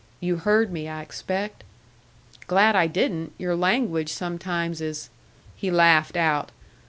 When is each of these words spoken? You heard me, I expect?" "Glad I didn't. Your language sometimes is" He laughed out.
You 0.19 0.37
heard 0.37 0.71
me, 0.71 0.89
I 0.89 1.03
expect?" 1.03 1.63
"Glad 2.47 2.75
I 2.75 2.87
didn't. 2.87 3.33
Your 3.37 3.55
language 3.55 4.11
sometimes 4.11 4.81
is" 4.81 5.11
He 5.55 5.69
laughed 5.69 6.17
out. 6.17 6.49